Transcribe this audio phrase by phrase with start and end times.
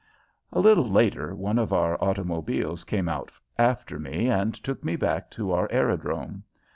[0.51, 5.29] A little later one of our automobiles came out after me and took me back
[5.29, 6.41] to our aerodrome.